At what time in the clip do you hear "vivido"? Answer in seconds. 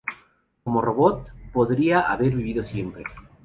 2.35-2.65